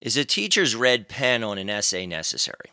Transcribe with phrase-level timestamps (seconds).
[0.00, 2.70] Is a teacher's red pen on an essay necessary?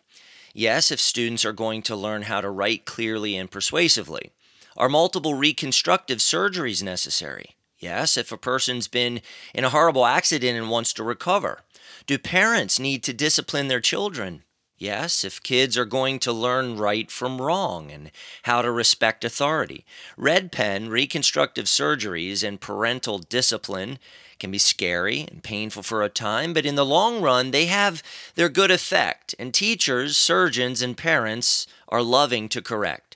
[0.54, 4.32] Yes, if students are going to learn how to write clearly and persuasively.
[4.78, 7.56] Are multiple reconstructive surgeries necessary?
[7.80, 9.22] Yes, if a person's been
[9.54, 11.62] in a horrible accident and wants to recover.
[12.06, 14.44] Do parents need to discipline their children?
[14.78, 18.12] Yes, if kids are going to learn right from wrong and
[18.44, 19.86] how to respect authority.
[20.18, 24.00] Red pen, reconstructive surgeries, and parental discipline
[24.38, 28.04] can be scary and painful for a time, but in the long run, they have
[28.36, 33.16] their good effect, and teachers, surgeons, and parents are loving to correct.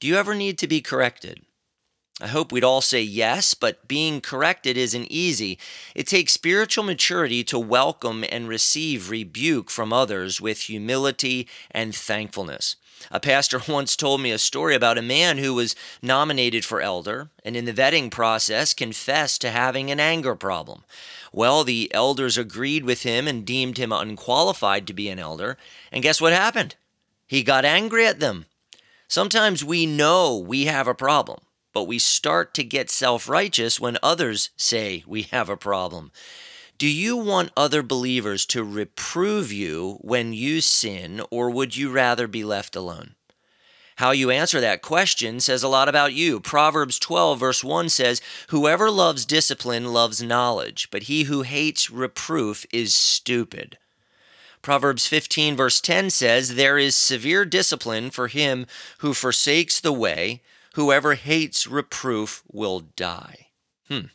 [0.00, 1.40] Do you ever need to be corrected?
[2.20, 5.56] I hope we'd all say yes, but being corrected isn't easy.
[5.94, 12.74] It takes spiritual maturity to welcome and receive rebuke from others with humility and thankfulness.
[13.12, 17.30] A pastor once told me a story about a man who was nominated for elder
[17.44, 20.82] and in the vetting process confessed to having an anger problem.
[21.32, 25.56] Well, the elders agreed with him and deemed him unqualified to be an elder.
[25.92, 26.74] And guess what happened?
[27.28, 28.46] He got angry at them.
[29.06, 31.38] Sometimes we know we have a problem
[31.72, 36.12] but we start to get self righteous when others say we have a problem.
[36.78, 42.28] Do you want other believers to reprove you when you sin, or would you rather
[42.28, 43.16] be left alone?
[43.96, 46.38] How you answer that question says a lot about you.
[46.38, 52.64] Proverbs 12, verse 1 says, Whoever loves discipline loves knowledge, but he who hates reproof
[52.72, 53.76] is stupid.
[54.62, 58.66] Proverbs 15, verse 10 says, There is severe discipline for him
[58.98, 60.42] who forsakes the way,
[60.78, 63.48] Whoever hates reproof will die.
[63.88, 64.12] Hmm.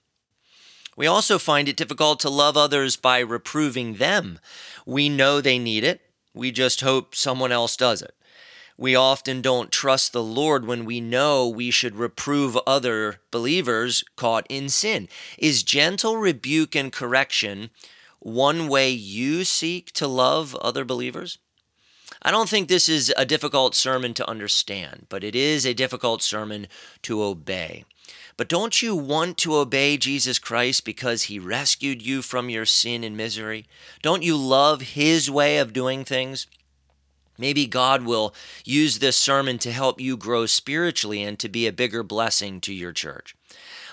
[0.95, 4.39] We also find it difficult to love others by reproving them.
[4.85, 5.99] We know they need it,
[6.33, 8.15] we just hope someone else does it.
[8.77, 14.47] We often don't trust the Lord when we know we should reprove other believers caught
[14.49, 15.09] in sin.
[15.37, 17.71] Is gentle rebuke and correction
[18.19, 21.39] one way you seek to love other believers?
[22.23, 26.21] I don't think this is a difficult sermon to understand, but it is a difficult
[26.21, 26.67] sermon
[27.01, 27.83] to obey.
[28.37, 33.03] But don't you want to obey Jesus Christ because he rescued you from your sin
[33.03, 33.65] and misery?
[34.01, 36.47] Don't you love his way of doing things?
[37.37, 38.33] Maybe God will
[38.63, 42.73] use this sermon to help you grow spiritually and to be a bigger blessing to
[42.73, 43.35] your church.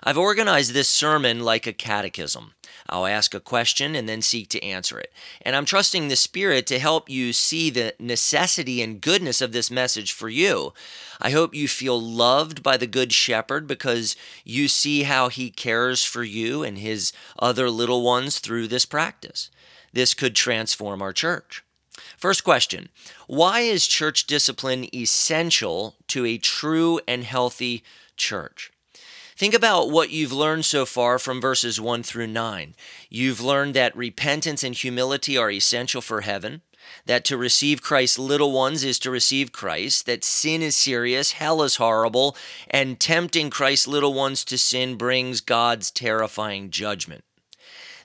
[0.02, 2.54] I've organized this sermon like a catechism.
[2.88, 5.12] I'll ask a question and then seek to answer it.
[5.42, 9.70] And I'm trusting the Spirit to help you see the necessity and goodness of this
[9.70, 10.72] message for you.
[11.20, 16.02] I hope you feel loved by the Good Shepherd because you see how he cares
[16.02, 19.50] for you and his other little ones through this practice.
[19.92, 21.62] This could transform our church.
[22.16, 22.88] First question
[23.26, 27.82] Why is church discipline essential to a true and healthy
[28.16, 28.70] church?
[29.36, 32.74] Think about what you've learned so far from verses 1 through 9.
[33.08, 36.60] You've learned that repentance and humility are essential for heaven,
[37.06, 41.62] that to receive Christ's little ones is to receive Christ, that sin is serious, hell
[41.62, 42.36] is horrible,
[42.68, 47.24] and tempting Christ's little ones to sin brings God's terrifying judgment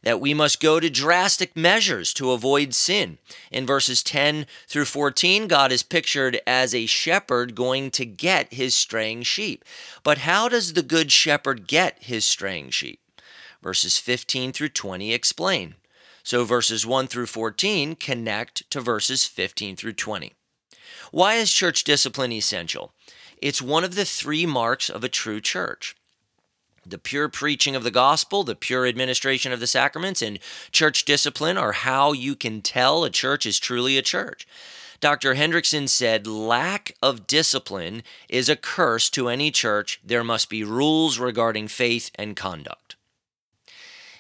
[0.06, 3.18] that we must go to drastic measures to avoid sin.
[3.52, 8.76] In verses 10 through 14, God is pictured as a shepherd going to get his
[8.76, 9.66] straying sheep.
[10.04, 13.00] But how does the good shepherd get his straying sheep?
[13.64, 15.76] Verses 15 through 20 explain.
[16.24, 20.34] So verses 1 through 14 connect to verses 15 through 20.
[21.12, 22.94] Why is church discipline essential?
[23.42, 25.96] It's one of the three marks of a true church
[26.86, 30.40] the pure preaching of the gospel, the pure administration of the sacraments, and
[30.72, 34.48] church discipline are how you can tell a church is truly a church.
[35.00, 35.36] Dr.
[35.36, 40.00] Hendriksen said, Lack of discipline is a curse to any church.
[40.04, 42.96] There must be rules regarding faith and conduct.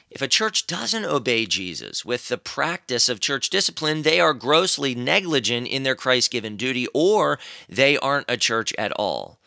[0.09, 4.95] If a church doesn't obey Jesus with the practice of church discipline, they are grossly
[4.95, 7.37] negligent in their Christ given duty, or
[7.67, 9.39] they aren't a church at all.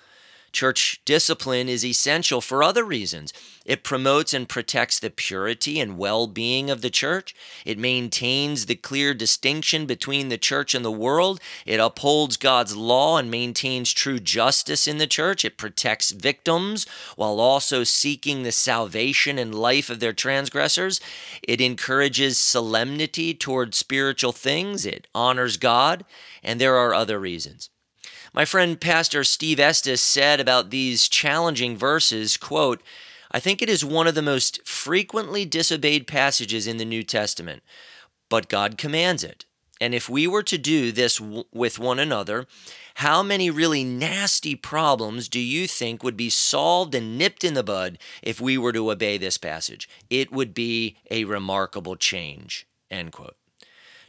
[0.52, 3.32] Church discipline is essential for other reasons.
[3.66, 7.34] It promotes and protects the purity and well being of the church.
[7.66, 11.38] It maintains the clear distinction between the church and the world.
[11.66, 15.44] It upholds God's law and maintains true justice in the church.
[15.44, 16.86] It protects victims
[17.16, 20.98] while also seeking the salvation and life of their transgressors.
[21.42, 24.86] It encourages solemnity toward spiritual things.
[24.86, 26.06] It honors God.
[26.42, 27.68] And there are other reasons.
[28.34, 32.82] My friend Pastor Steve Estes said about these challenging verses, quote,
[33.30, 37.62] I think it is one of the most frequently disobeyed passages in the New Testament,
[38.28, 39.44] but God commands it.
[39.80, 42.46] And if we were to do this w- with one another,
[42.96, 47.62] how many really nasty problems do you think would be solved and nipped in the
[47.62, 49.88] bud if we were to obey this passage?
[50.10, 52.66] It would be a remarkable change.
[52.90, 53.36] End quote.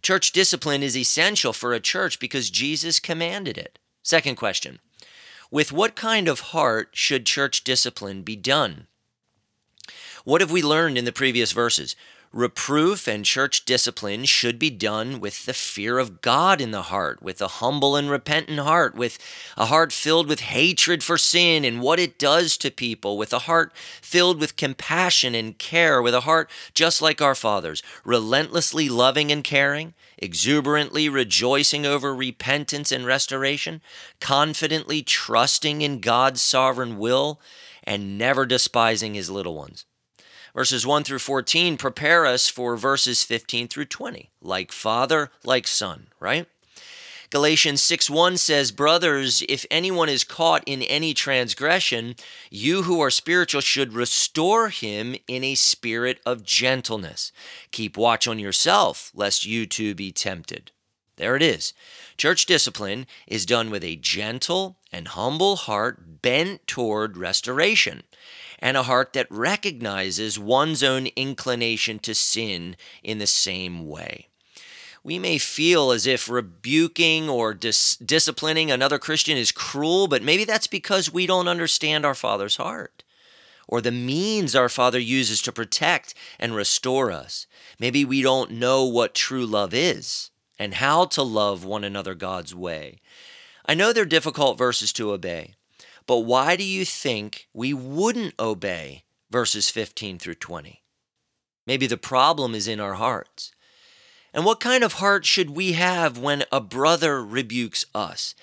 [0.01, 3.77] Church discipline is essential for a church because Jesus commanded it.
[4.03, 4.79] Second question
[5.51, 8.87] With what kind of heart should church discipline be done?
[10.23, 11.95] What have we learned in the previous verses?
[12.31, 17.23] Reproof and church discipline should be done with the fear of God in the heart,
[17.23, 19.17] with a humble and repentant heart, with
[19.57, 23.39] a heart filled with hatred for sin and what it does to people, with a
[23.39, 29.31] heart filled with compassion and care, with a heart just like our Father's, relentlessly loving
[29.31, 33.81] and caring, exuberantly rejoicing over repentance and restoration,
[34.19, 37.41] confidently trusting in God's sovereign will,
[37.83, 39.85] and never despising his little ones.
[40.59, 46.07] Verses 1 through 14 prepare us for verses 15 through 20, like father, like son,
[46.19, 46.47] right?
[47.29, 52.13] Galatians 6 1 says, Brothers, if anyone is caught in any transgression,
[52.51, 57.31] you who are spiritual should restore him in a spirit of gentleness.
[57.71, 60.71] Keep watch on yourself, lest you too be tempted.
[61.15, 61.73] There it is.
[62.17, 68.03] Church discipline is done with a gentle and humble heart bent toward restoration
[68.59, 74.27] and a heart that recognizes one's own inclination to sin in the same way.
[75.03, 80.43] We may feel as if rebuking or dis- disciplining another Christian is cruel, but maybe
[80.43, 83.03] that's because we don't understand our Father's heart
[83.69, 87.45] or the means our Father uses to protect and restore us.
[87.77, 92.55] Maybe we don't know what true love is and how to love one another God's
[92.55, 92.99] way.
[93.67, 95.53] I know they're difficult verses to obey,
[96.09, 100.81] but why do you think we wouldn't obey verses 15 through 20?
[101.67, 103.51] Maybe the problem is in our hearts.
[104.33, 108.33] And what kind of heart should we have when a brother rebukes us?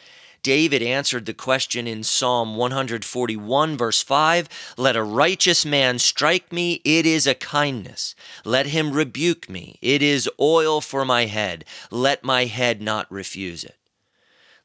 [0.44, 6.80] David answered the question in Psalm 141, verse 5 Let a righteous man strike me,
[6.84, 8.14] it is a kindness.
[8.44, 11.64] Let him rebuke me, it is oil for my head.
[11.90, 13.76] Let my head not refuse it.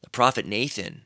[0.04, 1.06] The prophet Nathan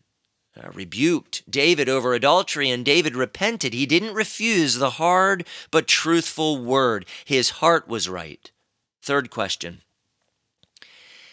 [0.58, 3.74] uh, rebuked David over adultery, and David repented.
[3.74, 7.06] He didn't refuse the hard but truthful word.
[7.26, 8.50] His heart was right.
[9.02, 9.82] Third question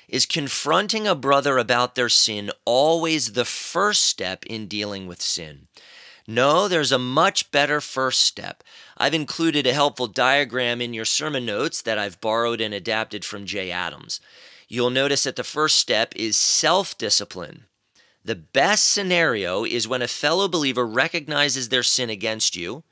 [0.09, 5.69] Is confronting a brother about their sin always the first step in dealing with sin?
[6.27, 8.63] No, there's a much better first step.
[8.97, 13.45] I've included a helpful diagram in your sermon notes that I've borrowed and adapted from
[13.45, 14.21] Jay Adams.
[14.69, 17.65] You'll notice that the first step is self discipline.
[18.25, 22.85] The best scenario is when a fellow believer recognizes their sin against you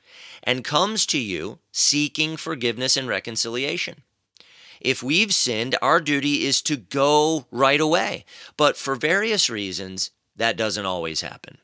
[0.43, 4.03] and comes to you seeking forgiveness and reconciliation.
[4.81, 8.25] If we've sinned, our duty is to go right away.
[8.57, 11.59] But for various reasons, that doesn't always happen.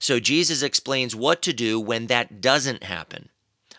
[0.00, 3.28] So Jesus explains what to do when that doesn't happen.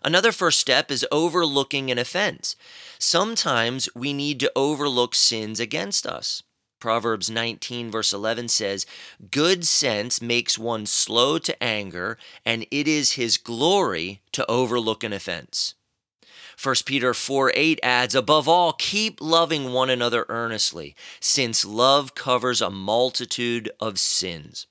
[0.03, 2.55] Another first step is overlooking an offense.
[2.97, 6.41] Sometimes we need to overlook sins against us.
[6.81, 8.85] Proverbs 19, verse 11 says,
[9.29, 15.13] Good sense makes one slow to anger, and it is his glory to overlook an
[15.13, 15.75] offense.
[16.61, 22.61] 1 Peter 4 8 adds, Above all, keep loving one another earnestly, since love covers
[22.61, 24.67] a multitude of sins.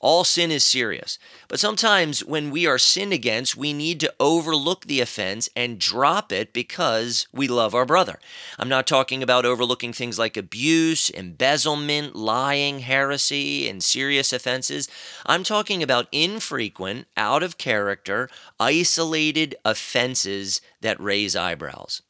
[0.00, 1.18] All sin is serious.
[1.48, 6.32] But sometimes when we are sinned against, we need to overlook the offense and drop
[6.32, 8.18] it because we love our brother.
[8.58, 14.88] I'm not talking about overlooking things like abuse, embezzlement, lying, heresy, and serious offenses.
[15.24, 18.28] I'm talking about infrequent, out of character,
[18.60, 22.02] isolated offenses that raise eyebrows.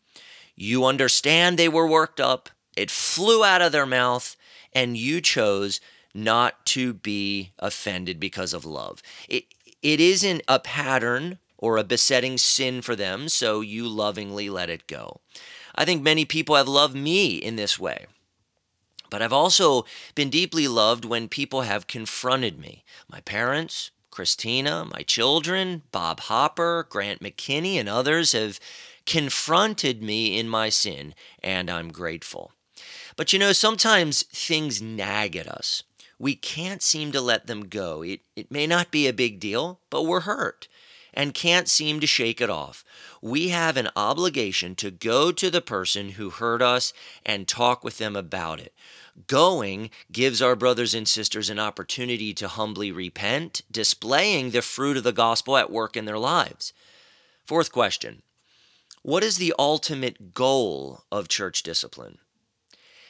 [0.56, 4.36] You understand they were worked up, it flew out of their mouth,
[4.72, 5.80] and you chose
[6.16, 9.02] not to be offended because of love.
[9.28, 9.44] It,
[9.82, 14.86] it isn't a pattern or a besetting sin for them, so you lovingly let it
[14.86, 15.20] go.
[15.74, 18.06] I think many people have loved me in this way.
[19.10, 22.84] But I've also been deeply loved when people have confronted me.
[23.08, 28.58] My parents, Christina, my children, Bob Hopper, Grant McKinney, and others have
[29.04, 32.52] confronted me in my sin, and I'm grateful.
[33.16, 35.84] But you know, sometimes things nag at us
[36.18, 38.02] we can't seem to let them go.
[38.02, 40.68] It, it may not be a big deal, but we're hurt
[41.16, 42.84] and can't seem to shake it off.
[43.22, 46.92] We have an obligation to go to the person who hurt us
[47.24, 48.74] and talk with them about it.
[49.26, 55.04] Going gives our brothers and sisters an opportunity to humbly repent, displaying the fruit of
[55.04, 56.74] the gospel at work in their lives.
[57.46, 58.20] Fourth question
[59.00, 62.18] What is the ultimate goal of church discipline?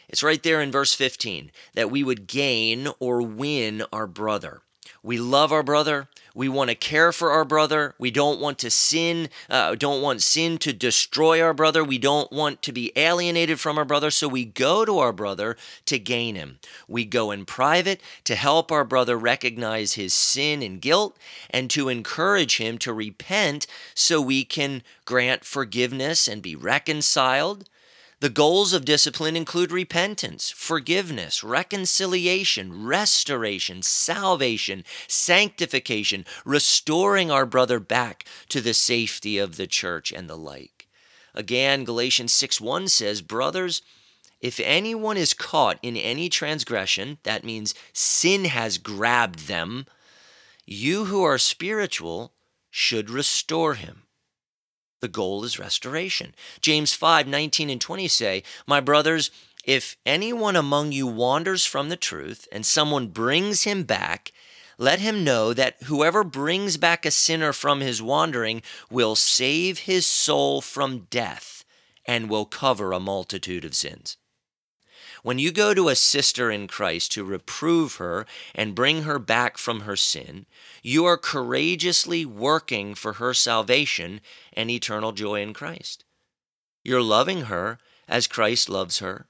[0.09, 4.63] It's right there in verse 15 that we would gain or win our brother.
[5.03, 6.09] We love our brother.
[6.35, 7.95] We want to care for our brother.
[7.99, 11.83] We don't want to sin, uh, don't want sin to destroy our brother.
[11.85, 14.11] We don't want to be alienated from our brother.
[14.11, 16.59] So we go to our brother to gain him.
[16.89, 21.17] We go in private to help our brother recognize his sin and guilt
[21.51, 27.69] and to encourage him to repent so we can grant forgiveness and be reconciled.
[28.21, 38.25] The goals of discipline include repentance, forgiveness, reconciliation, restoration, salvation, sanctification, restoring our brother back
[38.49, 40.89] to the safety of the church, and the like.
[41.35, 43.83] Again, Galatians 6 1 says, Brothers,
[44.41, 49.85] if anyone is caught in any transgression, that means sin has grabbed them,
[50.65, 52.33] you who are spiritual
[52.71, 54.06] should restore him.
[55.01, 56.35] The goal is restoration.
[56.61, 59.31] James 5 19 and 20 say, My brothers,
[59.65, 64.33] if anyone among you wanders from the truth and someone brings him back,
[64.79, 70.07] let him know that whoever brings back a sinner from his wandering will save his
[70.07, 71.65] soul from death
[72.05, 74.17] and will cover a multitude of sins.
[75.27, 79.59] When you go to a sister in Christ to reprove her and bring her back
[79.59, 80.47] from her sin,
[80.85, 84.21] you are courageously working for her salvation
[84.53, 86.05] and eternal joy in Christ.
[86.85, 89.27] You're loving her as Christ loves her.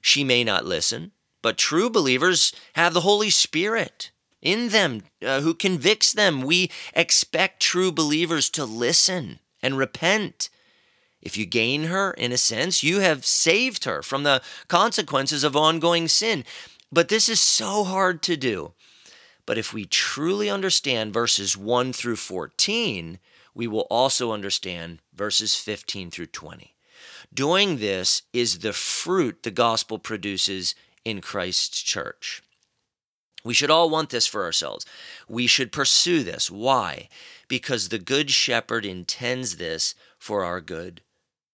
[0.00, 1.10] She may not listen,
[1.42, 6.42] but true believers have the Holy Spirit in them uh, who convicts them.
[6.42, 10.48] We expect true believers to listen and repent
[11.20, 15.56] if you gain her, in a sense, you have saved her from the consequences of
[15.56, 16.44] ongoing sin.
[16.92, 18.72] But this is so hard to do.
[19.44, 23.18] But if we truly understand verses 1 through 14,
[23.54, 26.74] we will also understand verses 15 through 20.
[27.32, 32.42] Doing this is the fruit the gospel produces in Christ's church.
[33.44, 34.84] We should all want this for ourselves.
[35.28, 36.50] We should pursue this.
[36.50, 37.08] Why?
[37.48, 41.02] Because the Good Shepherd intends this for our good.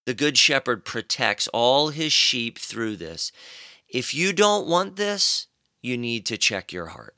[0.07, 3.33] The Good Shepherd protects all his sheep through this.
[3.89, 5.47] If you don't want this,
[5.81, 7.15] you need to check your heart.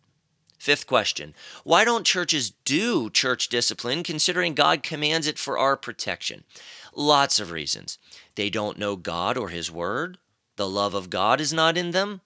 [0.59, 6.45] Fifth question Why don't churches do church discipline considering God commands it for our protection?
[6.95, 7.99] Lots of reasons.
[8.37, 10.19] They don't know God or His Word.
[10.57, 12.21] The love of God is not in them.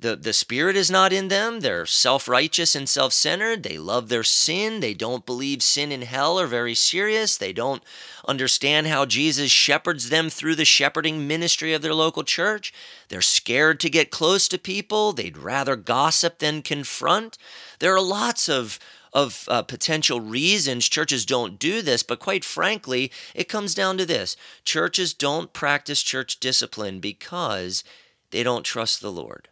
[0.00, 1.60] The, the Spirit is not in them.
[1.60, 3.62] They're self righteous and self centered.
[3.62, 4.80] They love their sin.
[4.80, 7.36] They don't believe sin and hell are very serious.
[7.36, 7.82] They don't
[8.26, 12.72] understand how Jesus shepherds them through the shepherding ministry of their local church.
[13.08, 15.12] They're scared to get close to people.
[15.12, 17.38] They'd rather gossip than confront.
[17.78, 18.78] There are lots of
[19.12, 24.04] of uh, potential reasons churches don't do this, but quite frankly, it comes down to
[24.04, 27.84] this churches don't practice church discipline because
[28.32, 29.48] they don't trust the Lord.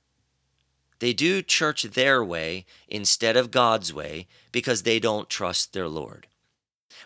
[1.03, 6.29] They do church their way instead of God's way because they don't trust their Lord.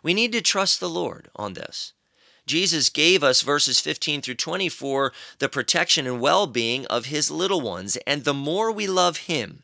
[0.03, 1.95] We need to trust the Lord on this.
[2.45, 7.63] Jesus gave us verses 15 through 24 the protection and well being of his little
[7.63, 7.97] ones.
[8.07, 9.63] And the more we love him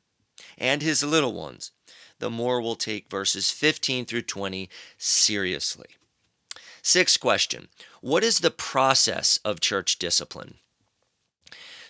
[0.56, 1.72] and his little ones,
[2.18, 5.88] the more we'll take verses 15 through 20 seriously.
[6.80, 7.68] Sixth question
[8.00, 10.54] What is the process of church discipline?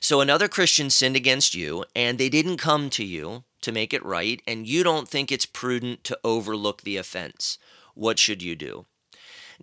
[0.03, 4.05] So another Christian sinned against you, and they didn't come to you to make it
[4.05, 7.57] right, and you don't think it's prudent to overlook the offense.
[7.95, 8.87] What should you do?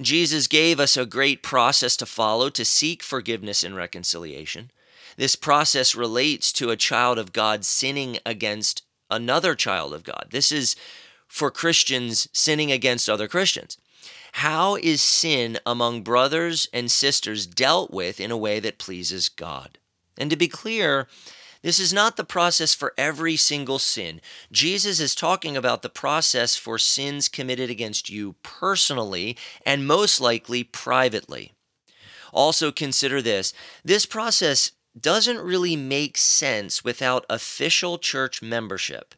[0.01, 4.72] Jesus gave us a great process to follow to seek forgiveness and reconciliation.
[5.17, 10.27] This process relates to a child of God sinning against another child of God.
[10.31, 10.77] This is
[11.27, 13.77] for Christians sinning against other Christians.
[14.31, 19.79] How is sin among brothers and sisters dealt with in a way that pleases God?
[20.19, 21.07] And to be clear,
[21.61, 24.21] this is not the process for every single sin.
[24.51, 30.63] Jesus is talking about the process for sins committed against you personally and most likely
[30.63, 31.53] privately.
[32.31, 39.15] Also, consider this this process doesn't really make sense without official church membership.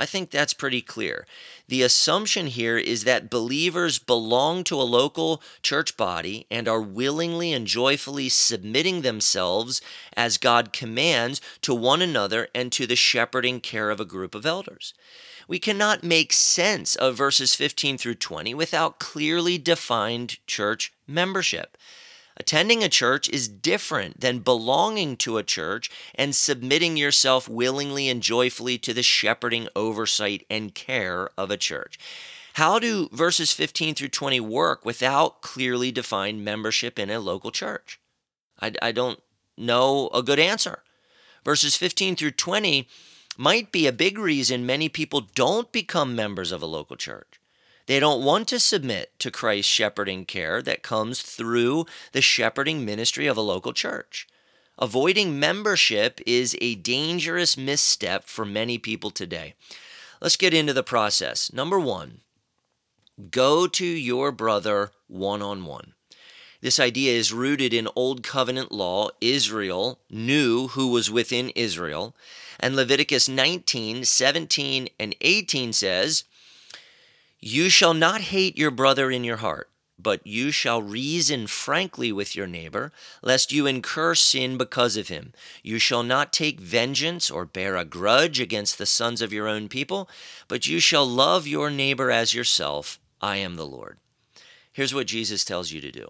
[0.00, 1.26] I think that's pretty clear.
[1.68, 7.52] The assumption here is that believers belong to a local church body and are willingly
[7.52, 9.82] and joyfully submitting themselves
[10.16, 14.46] as God commands to one another and to the shepherding care of a group of
[14.46, 14.94] elders.
[15.46, 21.76] We cannot make sense of verses 15 through 20 without clearly defined church membership.
[22.40, 28.22] Attending a church is different than belonging to a church and submitting yourself willingly and
[28.22, 31.98] joyfully to the shepherding oversight and care of a church.
[32.54, 38.00] How do verses 15 through 20 work without clearly defined membership in a local church?
[38.58, 39.20] I, I don't
[39.58, 40.82] know a good answer.
[41.44, 42.88] Verses 15 through 20
[43.36, 47.39] might be a big reason many people don't become members of a local church.
[47.90, 53.26] They don't want to submit to Christ's shepherding care that comes through the shepherding ministry
[53.26, 54.28] of a local church.
[54.78, 59.54] Avoiding membership is a dangerous misstep for many people today.
[60.20, 61.52] Let's get into the process.
[61.52, 62.20] Number one,
[63.28, 65.94] go to your brother one on one.
[66.60, 69.08] This idea is rooted in Old Covenant law.
[69.20, 72.14] Israel knew who was within Israel.
[72.60, 76.22] And Leviticus 19, 17, and 18 says,
[77.40, 82.36] You shall not hate your brother in your heart, but you shall reason frankly with
[82.36, 82.92] your neighbor,
[83.22, 85.32] lest you incur sin because of him.
[85.62, 89.68] You shall not take vengeance or bear a grudge against the sons of your own
[89.68, 90.08] people,
[90.48, 92.98] but you shall love your neighbor as yourself.
[93.22, 93.98] I am the Lord.
[94.72, 96.08] Here's what Jesus tells you to do.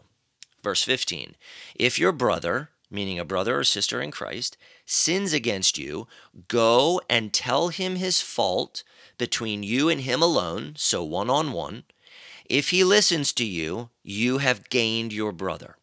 [0.62, 1.36] Verse 15
[1.76, 6.06] If your brother, meaning a brother or sister in Christ, sins against you,
[6.48, 8.82] go and tell him his fault
[9.20, 11.84] between you and him alone, so one on one.
[12.46, 15.76] If he listens to you, you have gained your brother.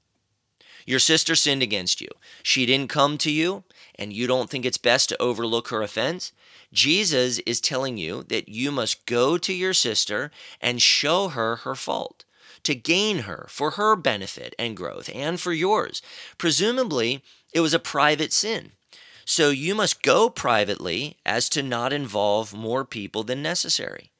[0.87, 2.09] Your sister sinned against you.
[2.41, 3.63] She didn't come to you,
[3.95, 6.31] and you don't think it's best to overlook her offense.
[6.73, 11.75] Jesus is telling you that you must go to your sister and show her her
[11.75, 12.25] fault
[12.63, 16.01] to gain her for her benefit and growth and for yours.
[16.37, 18.71] Presumably, it was a private sin.
[19.29, 24.11] So you must go privately as to not involve more people than necessary.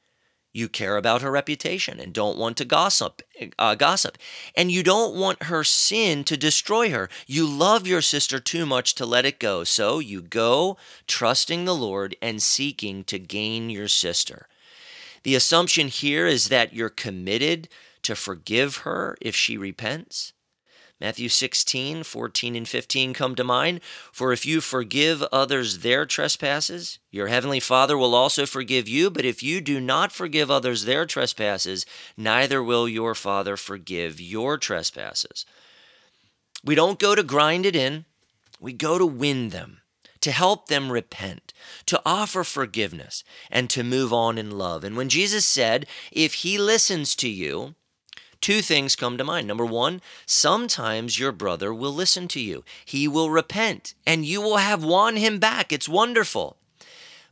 [0.52, 3.22] You care about her reputation and don't want to gossip,
[3.58, 4.18] uh, gossip,
[4.54, 7.08] and you don't want her sin to destroy her.
[7.26, 11.74] You love your sister too much to let it go, so you go trusting the
[11.74, 14.46] Lord and seeking to gain your sister.
[15.22, 17.70] The assumption here is that you're committed
[18.02, 20.34] to forgive her if she repents.
[21.00, 23.80] Matthew 16, 14, and 15 come to mind.
[24.12, 29.08] For if you forgive others their trespasses, your heavenly Father will also forgive you.
[29.08, 31.86] But if you do not forgive others their trespasses,
[32.16, 35.46] neither will your Father forgive your trespasses.
[36.64, 38.04] We don't go to grind it in,
[38.58, 39.82] we go to win them,
[40.20, 41.52] to help them repent,
[41.86, 44.82] to offer forgiveness, and to move on in love.
[44.82, 47.76] And when Jesus said, If he listens to you,
[48.40, 49.48] Two things come to mind.
[49.48, 52.64] Number one, sometimes your brother will listen to you.
[52.84, 55.72] He will repent and you will have won him back.
[55.72, 56.56] It's wonderful.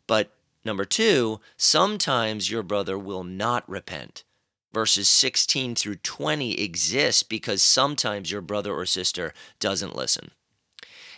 [0.07, 0.31] But
[0.65, 4.25] number two, sometimes your brother will not repent.
[4.73, 10.33] Verses 16 through 20 exist because sometimes your brother or sister doesn't listen.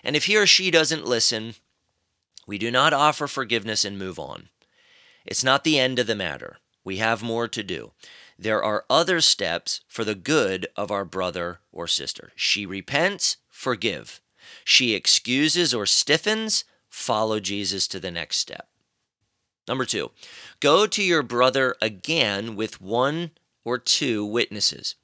[0.04, 1.54] And if he or she doesn't listen,
[2.46, 4.48] we do not offer forgiveness and move on.
[5.26, 6.58] It's not the end of the matter.
[6.84, 7.92] We have more to do
[8.38, 12.32] there are other steps for the good of our brother or sister.
[12.36, 14.20] She repents, forgive.
[14.64, 18.68] She excuses or stiffens, follow Jesus to the next step.
[19.66, 20.12] Number two,
[20.60, 23.32] go to your brother again with one
[23.64, 24.94] or two witnesses.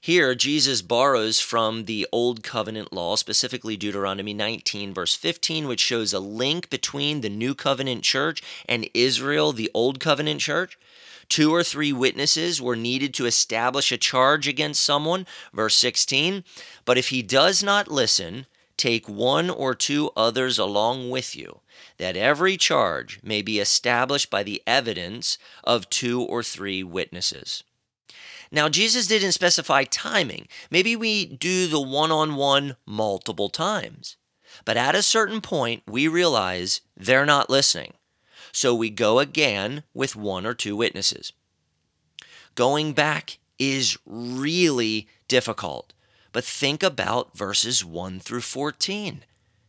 [0.00, 6.12] Here, Jesus borrows from the Old Covenant law, specifically Deuteronomy 19, verse 15, which shows
[6.12, 10.76] a link between the New Covenant church and Israel, the Old Covenant church.
[11.32, 15.26] Two or three witnesses were needed to establish a charge against someone.
[15.54, 16.44] Verse 16.
[16.84, 18.44] But if he does not listen,
[18.76, 21.60] take one or two others along with you,
[21.96, 27.64] that every charge may be established by the evidence of two or three witnesses.
[28.50, 30.48] Now, Jesus didn't specify timing.
[30.70, 34.18] Maybe we do the one on one multiple times.
[34.66, 37.94] But at a certain point, we realize they're not listening.
[38.52, 41.32] So we go again with one or two witnesses.
[42.54, 45.94] Going back is really difficult,
[46.32, 49.24] but think about verses 1 through 14.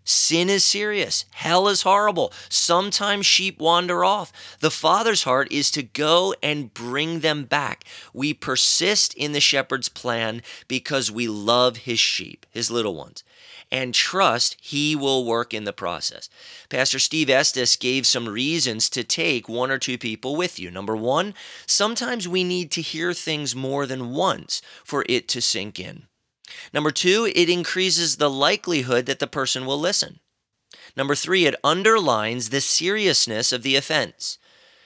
[0.05, 1.23] Sin is serious.
[1.31, 2.33] Hell is horrible.
[2.49, 4.57] Sometimes sheep wander off.
[4.59, 7.85] The Father's heart is to go and bring them back.
[8.13, 13.23] We persist in the shepherd's plan because we love his sheep, his little ones
[13.73, 16.29] and trust He will work in the process.
[16.69, 20.69] Pastor Steve Estes gave some reasons to take one or two people with you.
[20.69, 21.33] Number one,
[21.65, 26.03] sometimes we need to hear things more than once for it to sink in.
[26.71, 30.19] Number two, it increases the likelihood that the person will listen.
[30.95, 34.37] Number three, it underlines the seriousness of the offense.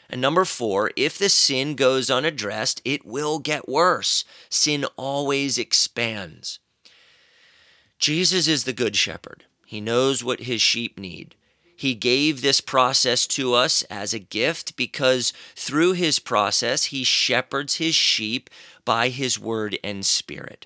[0.09, 4.23] And number four, if the sin goes unaddressed, it will get worse.
[4.49, 6.59] Sin always expands.
[7.99, 9.45] Jesus is the good shepherd.
[9.65, 11.35] He knows what his sheep need.
[11.75, 17.75] He gave this process to us as a gift because through his process, he shepherds
[17.75, 18.49] his sheep
[18.83, 20.65] by his word and spirit.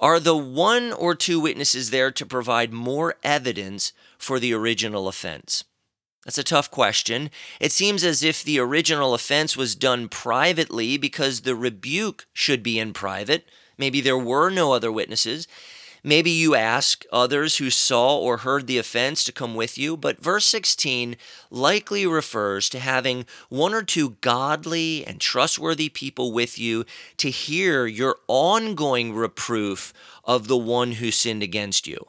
[0.00, 5.62] Are the one or two witnesses there to provide more evidence for the original offense?
[6.24, 7.30] That's a tough question.
[7.60, 12.80] It seems as if the original offense was done privately because the rebuke should be
[12.80, 13.46] in private.
[13.78, 15.46] Maybe there were no other witnesses.
[16.04, 20.22] Maybe you ask others who saw or heard the offense to come with you, but
[20.22, 21.16] verse 16
[21.50, 26.84] likely refers to having one or two godly and trustworthy people with you
[27.18, 29.92] to hear your ongoing reproof
[30.24, 32.08] of the one who sinned against you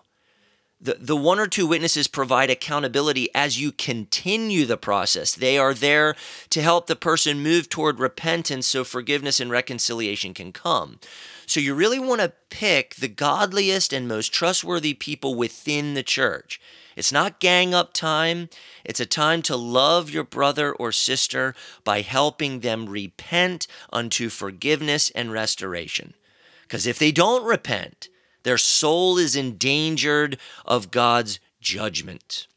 [0.83, 5.33] the, the one or two witnesses provide accountability as you continue the process.
[5.33, 6.15] They are there
[6.49, 10.99] to help the person move toward repentance so forgiveness and reconciliation can come.
[11.45, 16.59] So you really want to pick the godliest and most trustworthy people within the church.
[16.95, 18.49] It's not gang up time.
[18.85, 25.09] It's a time to love your brother or sister by helping them repent unto forgiveness
[25.11, 26.13] and restoration.
[26.61, 28.09] Because if they don't repent,
[28.43, 32.47] their soul is endangered of God's judgment.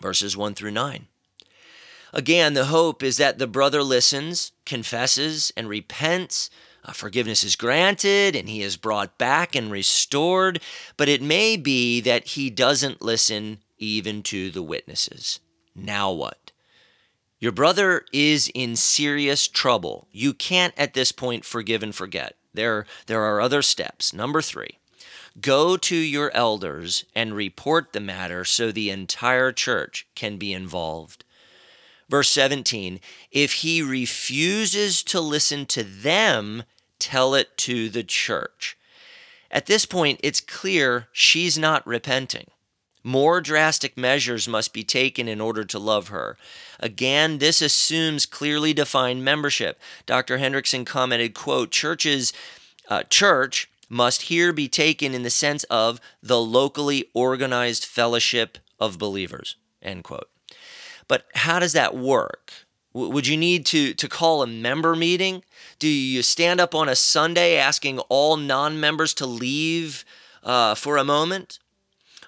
[0.00, 1.06] Verses 1 through 9.
[2.12, 6.48] Again, the hope is that the brother listens, confesses, and repents.
[6.88, 10.58] Uh, forgiveness is granted and he is brought back and restored,
[10.96, 15.38] but it may be that he doesn't listen even to the witnesses.
[15.74, 16.50] Now what?
[17.40, 20.08] Your brother is in serious trouble.
[20.10, 22.36] You can't at this point forgive and forget.
[22.54, 24.14] There, there are other steps.
[24.14, 24.78] Number three,
[25.38, 31.24] go to your elders and report the matter so the entire church can be involved.
[32.08, 32.98] Verse 17,
[33.30, 36.62] if he refuses to listen to them,
[36.98, 38.76] tell it to the church.
[39.50, 42.48] At this point, it's clear she's not repenting.
[43.02, 46.36] More drastic measures must be taken in order to love her.
[46.78, 49.80] Again, this assumes clearly defined membership.
[50.04, 50.38] Dr.
[50.38, 52.32] Hendriksen commented, quote, churches,
[52.88, 58.98] uh, church must here be taken in the sense of the locally organized fellowship of
[58.98, 60.28] believers, end quote.
[61.06, 62.52] But how does that work?
[63.06, 65.42] Would you need to, to call a member meeting?
[65.78, 70.04] Do you stand up on a Sunday asking all non members to leave
[70.42, 71.58] uh, for a moment?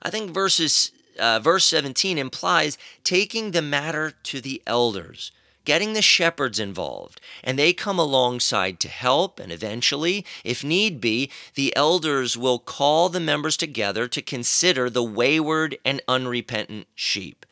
[0.02, 5.32] I think verses, uh, verse 17 implies taking the matter to the elders,
[5.64, 9.38] getting the shepherds involved, and they come alongside to help.
[9.38, 15.04] And eventually, if need be, the elders will call the members together to consider the
[15.04, 17.44] wayward and unrepentant sheep.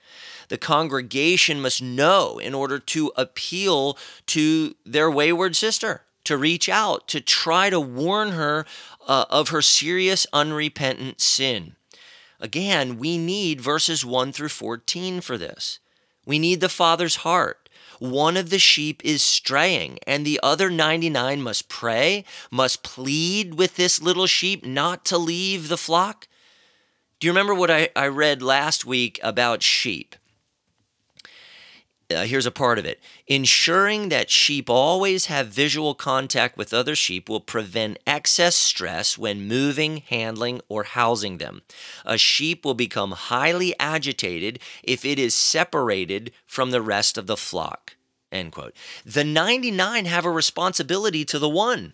[0.48, 7.06] The congregation must know in order to appeal to their wayward sister, to reach out,
[7.08, 8.64] to try to warn her
[9.06, 11.76] uh, of her serious unrepentant sin.
[12.40, 15.80] Again, we need verses 1 through 14 for this.
[16.24, 17.68] We need the Father's heart.
[17.98, 23.74] One of the sheep is straying, and the other 99 must pray, must plead with
[23.74, 26.28] this little sheep not to leave the flock.
[27.18, 30.14] Do you remember what I, I read last week about sheep?
[32.10, 33.00] Uh, here's a part of it.
[33.26, 39.46] Ensuring that sheep always have visual contact with other sheep will prevent excess stress when
[39.46, 41.60] moving, handling, or housing them.
[42.06, 47.36] A sheep will become highly agitated if it is separated from the rest of the
[47.36, 47.96] flock.
[48.32, 48.74] End quote.
[49.04, 51.92] The 99 have a responsibility to the one.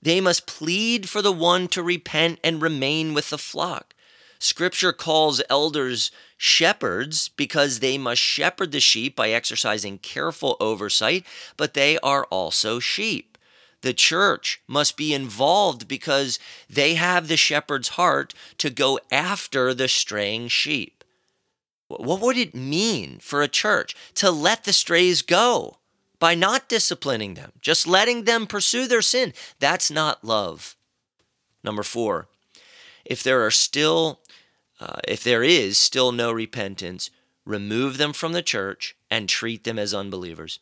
[0.00, 3.92] They must plead for the one to repent and remain with the flock.
[4.38, 6.10] Scripture calls elders
[6.42, 11.24] shepherds because they must shepherd the sheep by exercising careful oversight,
[11.56, 13.38] but they are also sheep.
[13.82, 19.86] The church must be involved because they have the shepherd's heart to go after the
[19.86, 21.04] straying sheep.
[21.86, 25.78] What would it mean for a church to let the strays go
[26.18, 29.32] by not disciplining them, just letting them pursue their sin?
[29.60, 30.74] That's not love.
[31.62, 32.26] Number four,
[33.04, 34.20] if there are still
[34.82, 37.08] uh, if there is still no repentance,
[37.44, 40.58] remove them from the church and treat them as unbelievers.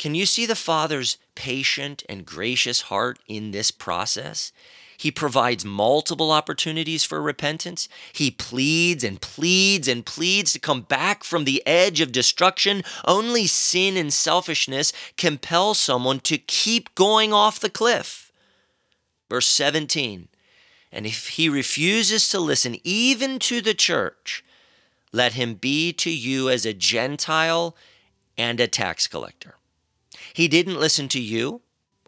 [0.00, 4.50] Can you see the Father's patient and gracious heart in this process?
[4.98, 7.88] He provides multiple opportunities for repentance.
[8.12, 12.82] He pleads and pleads and pleads to come back from the edge of destruction.
[13.04, 18.32] Only sin and selfishness compel someone to keep going off the cliff.
[19.28, 20.28] Verse 17
[20.96, 24.42] and if he refuses to listen even to the church,
[25.12, 27.76] let him be to you as a Gentile
[28.38, 29.56] and a tax collector.
[30.32, 31.60] He didn't listen to you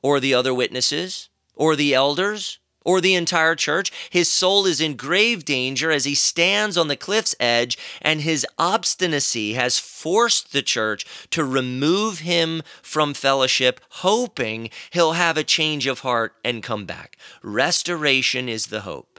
[0.02, 3.92] or the other witnesses or the elders or the entire church.
[4.08, 8.46] His soul is in grave danger as he stands on the cliff's edge, and his
[8.58, 15.86] obstinacy has forced the church to remove him from fellowship, hoping he'll have a change
[15.86, 17.18] of heart and come back.
[17.42, 19.17] Restoration is the hope.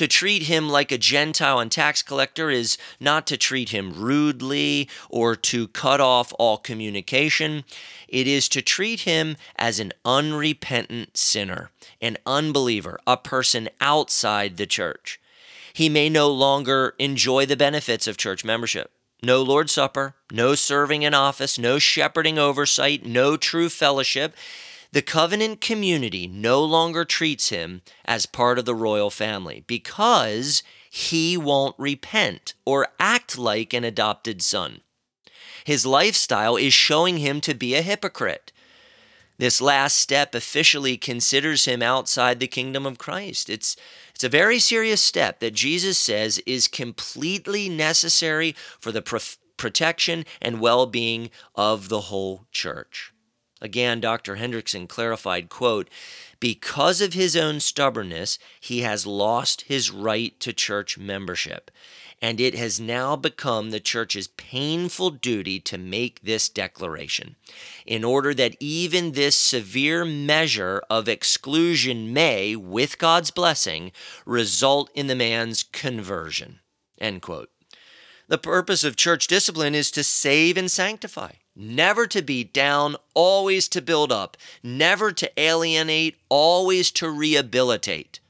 [0.00, 4.88] To treat him like a Gentile and tax collector is not to treat him rudely
[5.10, 7.64] or to cut off all communication.
[8.08, 14.64] It is to treat him as an unrepentant sinner, an unbeliever, a person outside the
[14.64, 15.20] church.
[15.74, 18.90] He may no longer enjoy the benefits of church membership.
[19.22, 24.34] No Lord's Supper, no serving in office, no shepherding oversight, no true fellowship.
[24.92, 31.36] The covenant community no longer treats him as part of the royal family because he
[31.36, 34.80] won't repent or act like an adopted son.
[35.64, 38.52] His lifestyle is showing him to be a hypocrite.
[39.38, 43.48] This last step officially considers him outside the kingdom of Christ.
[43.48, 43.76] It's,
[44.12, 49.20] it's a very serious step that Jesus says is completely necessary for the pro-
[49.56, 53.12] protection and well being of the whole church.
[53.60, 54.36] Again, Dr.
[54.36, 55.88] Hendriksen clarified, quote,
[56.40, 61.70] because of his own stubbornness, he has lost his right to church membership.
[62.22, 67.36] And it has now become the church's painful duty to make this declaration,
[67.86, 73.92] in order that even this severe measure of exclusion may, with God's blessing,
[74.26, 76.60] result in the man's conversion.
[76.98, 77.50] End quote.
[78.28, 83.68] The purpose of church discipline is to save and sanctify never to be down, always
[83.68, 88.20] to build up, never to alienate, always to rehabilitate.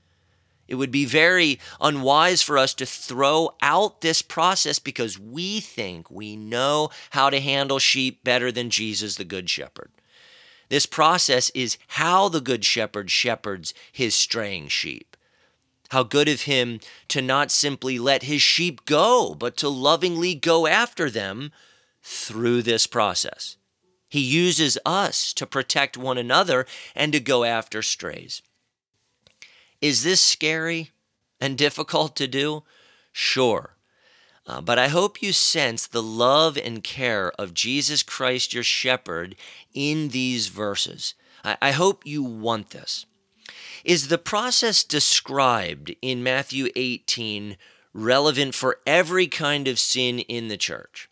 [0.71, 6.09] It would be very unwise for us to throw out this process because we think
[6.11, 9.91] we know how to handle sheep better than Jesus, the Good Shepherd.
[10.69, 15.17] This process is how the Good Shepherd shepherds his straying sheep.
[15.89, 16.79] How good of him
[17.09, 21.51] to not simply let his sheep go, but to lovingly go after them
[22.03, 23.57] through this process.
[24.09, 28.43] He uses us to protect one another and to go after strays.
[29.81, 30.91] Is this scary
[31.41, 32.65] and difficult to do?
[33.13, 33.77] Sure.
[34.47, 39.37] Uh, but I hope you sense the love and care of Jesus Christ, your shepherd,
[39.73, 41.15] in these verses.
[41.45, 43.07] I, I hope you want this.
[43.85, 47.57] Is the process described in Matthew 18
[47.93, 51.10] relevant for every kind of sin in the church?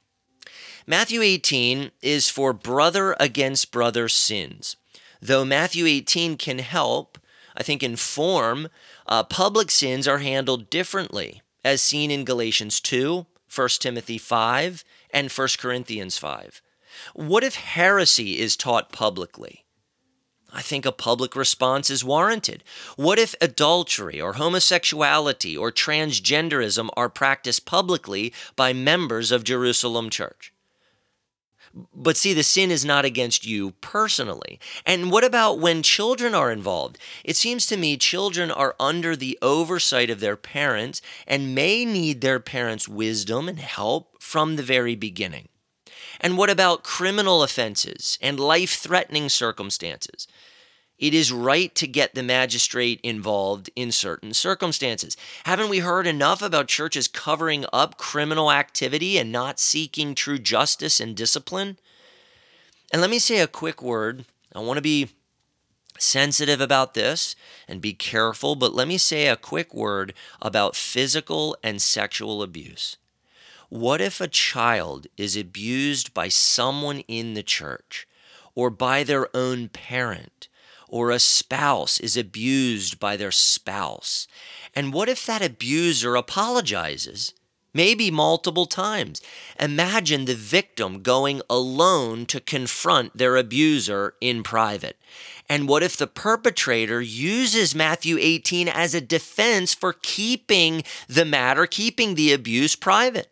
[0.91, 4.77] Matthew 18 is for brother against brother sins.
[5.21, 7.19] Though Matthew 18 can help,
[7.55, 8.69] I think, inform,
[9.07, 15.31] uh, public sins are handled differently, as seen in Galatians 2, 1 Timothy 5, and
[15.31, 16.63] 1 Corinthians 5.
[17.13, 19.67] What if heresy is taught publicly?
[20.55, 22.65] I think a public response is warranted.
[22.97, 30.55] What if adultery or homosexuality or transgenderism are practiced publicly by members of Jerusalem Church?
[31.95, 34.59] But see, the sin is not against you personally.
[34.87, 36.99] And what about when children are involved?
[37.25, 42.21] It seems to me children are under the oversight of their parents and may need
[42.21, 45.49] their parents' wisdom and help from the very beginning.
[46.21, 50.27] And what about criminal offenses and life threatening circumstances?
[50.99, 55.17] It is right to get the magistrate involved in certain circumstances.
[55.45, 60.99] Haven't we heard enough about churches covering up criminal activity and not seeking true justice
[60.99, 61.79] and discipline?
[62.93, 64.25] And let me say a quick word.
[64.53, 65.11] I want to be
[65.99, 67.37] sensitive about this
[67.69, 72.97] and be careful, but let me say a quick word about physical and sexual abuse.
[73.69, 78.09] What if a child is abused by someone in the church
[78.55, 80.48] or by their own parent?
[80.89, 84.27] Or a spouse is abused by their spouse.
[84.75, 87.35] And what if that abuser apologizes?
[87.75, 89.21] Maybe multiple times.
[89.61, 94.97] Imagine the victim going alone to confront their abuser in private.
[95.49, 101.67] And what if the perpetrator uses Matthew 18 as a defense for keeping the matter,
[101.67, 103.29] keeping the abuse private?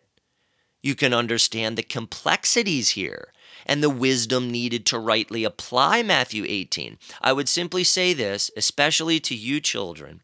[0.83, 3.33] You can understand the complexities here
[3.67, 6.97] and the wisdom needed to rightly apply Matthew 18.
[7.21, 10.23] I would simply say this, especially to you children.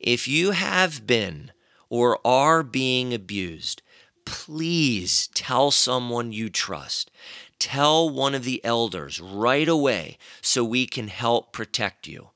[0.00, 1.52] If you have been
[1.88, 3.82] or are being abused,
[4.24, 7.10] please tell someone you trust.
[7.58, 12.30] Tell one of the elders right away so we can help protect you.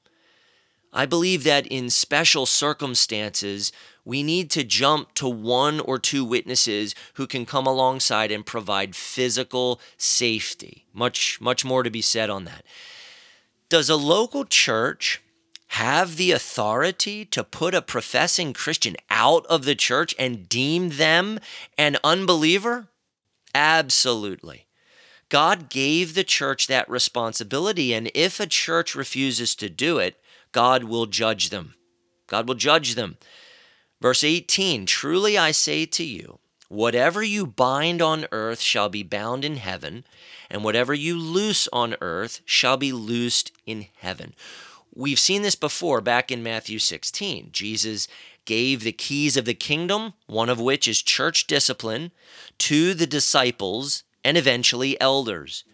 [0.92, 3.72] I believe that in special circumstances,
[4.04, 8.94] we need to jump to one or two witnesses who can come alongside and provide
[8.94, 10.84] physical safety.
[10.92, 12.64] Much, much more to be said on that.
[13.70, 15.22] Does a local church
[15.68, 21.38] have the authority to put a professing Christian out of the church and deem them
[21.78, 22.88] an unbeliever?
[23.54, 24.66] Absolutely.
[25.30, 30.21] God gave the church that responsibility, and if a church refuses to do it,
[30.52, 31.74] God will judge them.
[32.26, 33.16] God will judge them.
[34.00, 36.38] Verse 18 Truly I say to you,
[36.68, 40.04] whatever you bind on earth shall be bound in heaven,
[40.50, 44.34] and whatever you loose on earth shall be loosed in heaven.
[44.94, 47.48] We've seen this before back in Matthew 16.
[47.52, 48.08] Jesus
[48.44, 52.10] gave the keys of the kingdom, one of which is church discipline,
[52.58, 55.64] to the disciples and eventually elders.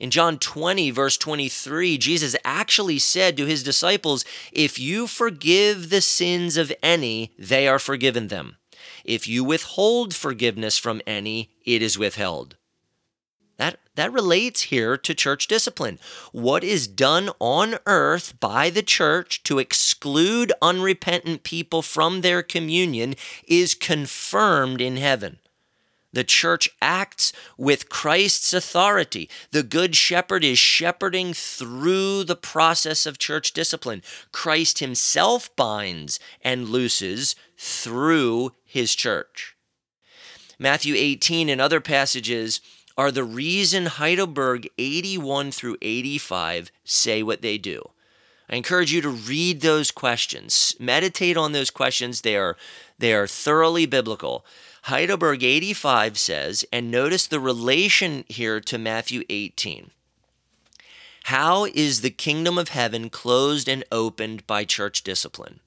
[0.00, 6.00] In John 20, verse 23, Jesus actually said to his disciples, If you forgive the
[6.00, 8.56] sins of any, they are forgiven them.
[9.04, 12.56] If you withhold forgiveness from any, it is withheld.
[13.58, 15.98] That, that relates here to church discipline.
[16.32, 23.16] What is done on earth by the church to exclude unrepentant people from their communion
[23.46, 25.39] is confirmed in heaven.
[26.12, 29.30] The church acts with Christ's authority.
[29.52, 34.02] The good shepherd is shepherding through the process of church discipline.
[34.32, 39.54] Christ himself binds and looses through his church.
[40.58, 42.60] Matthew 18 and other passages
[42.98, 47.82] are the reason Heidelberg 81 through 85 say what they do.
[48.50, 52.22] I encourage you to read those questions, meditate on those questions.
[52.22, 52.56] They are,
[52.98, 54.44] they are thoroughly biblical.
[54.84, 59.90] Heidelberg 85 says, and notice the relation here to Matthew 18.
[61.24, 65.60] How is the kingdom of heaven closed and opened by church discipline?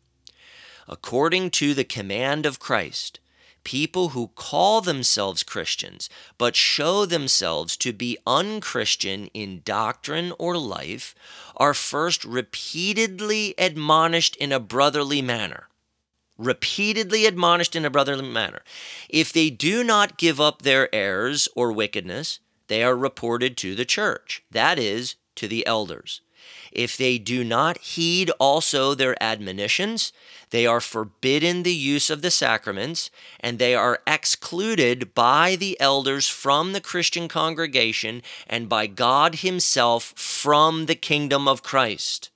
[0.87, 3.19] According to the command of Christ,
[3.63, 11.15] people who call themselves Christians but show themselves to be unchristian in doctrine or life
[11.55, 15.69] are first repeatedly admonished in a brotherly manner
[16.45, 18.61] repeatedly admonished in a brotherly manner.
[19.09, 23.85] If they do not give up their errors or wickedness, they are reported to the
[23.85, 26.21] church, that is, to the elders.
[26.71, 30.11] If they do not heed also their admonitions,
[30.49, 36.27] they are forbidden the use of the sacraments, and they are excluded by the elders
[36.27, 42.31] from the Christian congregation and by God Himself from the kingdom of Christ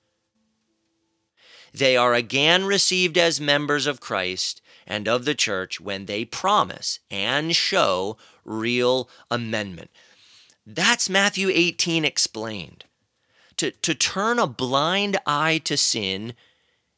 [1.77, 6.99] they are again received as members of Christ and of the church when they promise
[7.11, 9.89] and show real amendment.
[10.65, 12.85] That's Matthew 18 explained.
[13.57, 16.33] To, to turn a blind eye to sin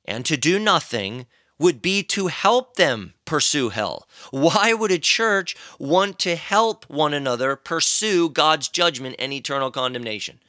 [0.06, 1.26] and to do nothing
[1.58, 4.08] would be to help them pursue hell.
[4.32, 10.40] Why would a church want to help one another pursue God's judgment and eternal condemnation?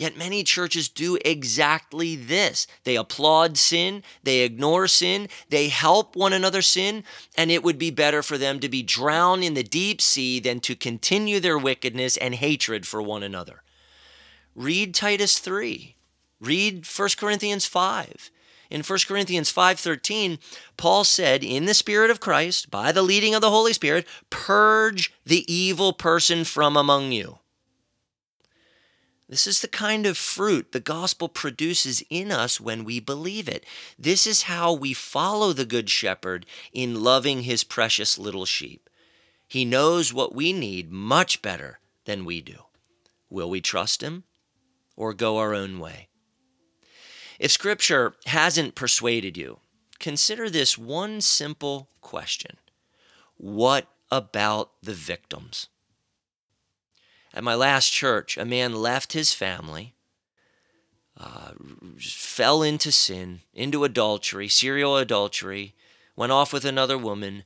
[0.00, 2.66] Yet many churches do exactly this.
[2.84, 7.04] They applaud sin, they ignore sin, they help one another sin,
[7.36, 10.60] and it would be better for them to be drowned in the deep sea than
[10.60, 13.62] to continue their wickedness and hatred for one another.
[14.54, 15.96] Read Titus 3.
[16.40, 18.30] Read 1 Corinthians 5.
[18.70, 20.38] In 1 Corinthians 5:13,
[20.78, 25.12] Paul said, "In the spirit of Christ, by the leading of the Holy Spirit, purge
[25.26, 27.40] the evil person from among you."
[29.30, 33.64] This is the kind of fruit the gospel produces in us when we believe it.
[33.96, 38.90] This is how we follow the Good Shepherd in loving his precious little sheep.
[39.46, 42.64] He knows what we need much better than we do.
[43.30, 44.24] Will we trust him
[44.96, 46.08] or go our own way?
[47.38, 49.60] If Scripture hasn't persuaded you,
[50.00, 52.56] consider this one simple question
[53.36, 55.68] What about the victims?
[57.32, 59.94] At my last church, a man left his family,
[61.16, 61.52] uh,
[61.98, 65.74] fell into sin, into adultery, serial adultery,
[66.16, 67.44] went off with another woman.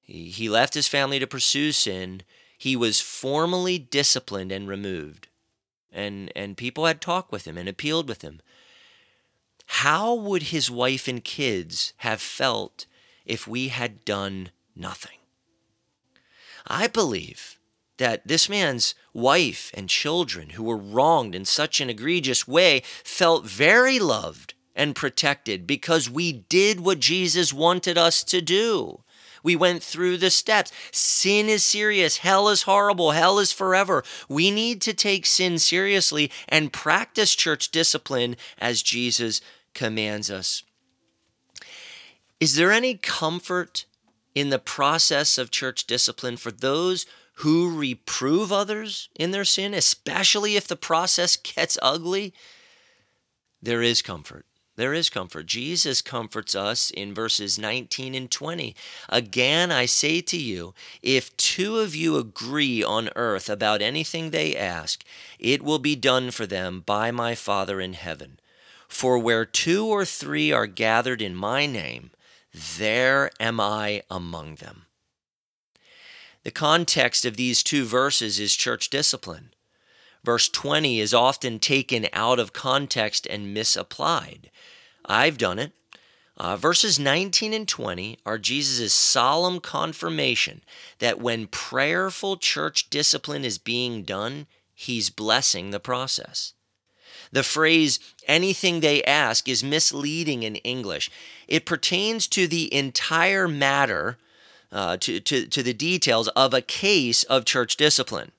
[0.00, 2.22] He, he left his family to pursue sin.
[2.56, 5.28] He was formally disciplined and removed.
[5.90, 8.40] And, and people had talked with him and appealed with him.
[9.66, 12.86] How would his wife and kids have felt
[13.26, 15.18] if we had done nothing?
[16.66, 17.57] I believe
[17.98, 23.44] that this man's wife and children, who were wronged in such an egregious way, felt
[23.44, 29.02] very loved and protected because we did what Jesus wanted us to do.
[29.42, 30.72] We went through the steps.
[30.92, 32.18] Sin is serious.
[32.18, 33.12] Hell is horrible.
[33.12, 34.04] Hell is forever.
[34.28, 39.40] We need to take sin seriously and practice church discipline as Jesus
[39.74, 40.62] commands us.
[42.40, 43.84] Is there any comfort
[44.34, 47.06] in the process of church discipline for those
[47.38, 52.34] who reprove others in their sin, especially if the process gets ugly,
[53.62, 54.44] there is comfort.
[54.74, 55.46] There is comfort.
[55.46, 58.74] Jesus comforts us in verses 19 and 20.
[59.08, 64.56] Again, I say to you, if two of you agree on earth about anything they
[64.56, 65.04] ask,
[65.38, 68.38] it will be done for them by my Father in heaven.
[68.88, 72.10] For where two or three are gathered in my name,
[72.78, 74.86] there am I among them.
[76.48, 79.50] The context of these two verses is church discipline.
[80.24, 84.50] Verse 20 is often taken out of context and misapplied.
[85.04, 85.72] I've done it.
[86.38, 90.62] Uh, verses 19 and 20 are Jesus' solemn confirmation
[91.00, 96.54] that when prayerful church discipline is being done, he's blessing the process.
[97.30, 101.10] The phrase, anything they ask, is misleading in English.
[101.46, 104.16] It pertains to the entire matter,
[104.72, 108.32] uh, to, to, to the details of a case of church discipline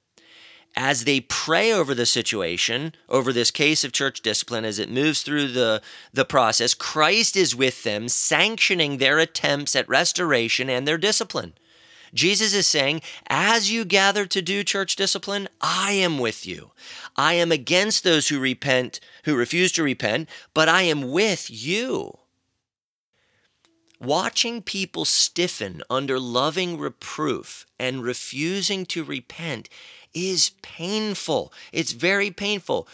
[0.76, 5.22] as they pray over the situation, over this case of church discipline, as it moves
[5.22, 5.82] through the,
[6.14, 11.54] the process, Christ is with them, sanctioning their attempts at restoration and their discipline.
[12.14, 16.72] Jesus is saying, as you gather to do church discipline, I am with you.
[17.16, 22.18] I am against those who repent, who refuse to repent, but I am with you.
[24.00, 29.68] Watching people stiffen under loving reproof and refusing to repent
[30.14, 31.52] is painful.
[31.74, 32.88] It's very painful.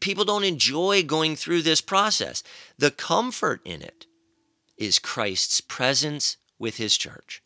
[0.00, 2.42] People don't enjoy going through this process.
[2.76, 4.06] The comfort in it
[4.76, 7.42] is Christ's presence with his church.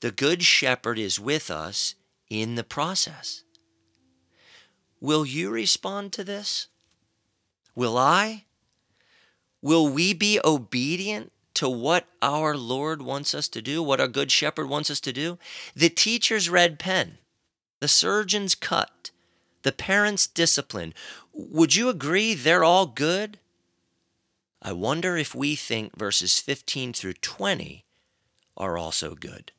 [0.00, 1.96] The Good Shepherd is with us
[2.30, 3.42] in the process.
[5.00, 6.68] Will you respond to this?
[7.74, 8.44] Will I?
[9.60, 14.30] Will we be obedient to what our Lord wants us to do, what our Good
[14.30, 15.38] Shepherd wants us to do?
[15.74, 17.18] The teacher's red pen
[17.80, 19.10] the surgeon's cut,
[19.62, 20.94] the parent's discipline.
[21.32, 23.40] Would you agree they're all good?
[24.62, 27.84] I wonder if we think verses 15 through 20
[28.56, 29.50] are also good.